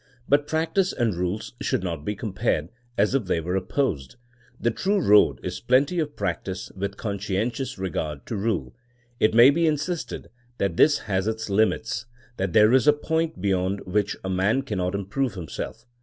[0.27, 4.15] But practice and rules should not be compared as if they were opposed.
[4.59, 8.73] The true road is plenty of practice with conscientious regard to rule.
[9.19, 13.81] It may be insisted that this has its limits; that there is a point beyond
[13.85, 15.85] which a man cannot improve himself.